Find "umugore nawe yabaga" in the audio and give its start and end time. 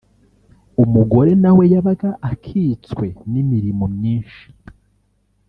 0.83-2.09